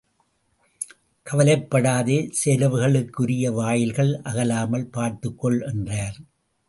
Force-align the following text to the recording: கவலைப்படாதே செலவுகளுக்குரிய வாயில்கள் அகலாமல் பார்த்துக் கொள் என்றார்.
கவலைப்படாதே 1.27 2.17
செலவுகளுக்குரிய 2.45 3.53
வாயில்கள் 3.53 4.11
அகலாமல் 4.23 4.89
பார்த்துக் 4.91 5.39
கொள் 5.39 5.61
என்றார். 5.61 6.17